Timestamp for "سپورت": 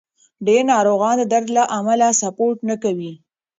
2.21-2.59